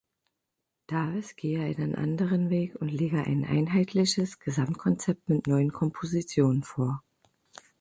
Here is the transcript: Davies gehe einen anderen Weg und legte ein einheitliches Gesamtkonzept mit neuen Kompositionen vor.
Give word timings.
Davies 0.87 1.35
gehe 1.35 1.61
einen 1.63 1.93
anderen 1.93 2.49
Weg 2.49 2.73
und 2.81 2.89
legte 2.91 3.17
ein 3.19 3.45
einheitliches 3.45 4.39
Gesamtkonzept 4.39 5.29
mit 5.29 5.45
neuen 5.45 5.71
Kompositionen 5.71 6.63
vor. 6.63 7.03